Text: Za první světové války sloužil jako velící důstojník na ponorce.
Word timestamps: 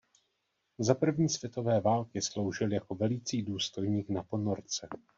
Za 0.79 0.95
první 0.95 1.29
světové 1.29 1.81
války 1.81 2.21
sloužil 2.21 2.71
jako 2.73 2.95
velící 2.95 3.43
důstojník 3.43 4.09
na 4.09 4.23
ponorce. 4.23 4.87